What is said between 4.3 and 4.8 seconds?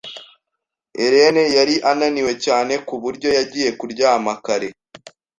kare.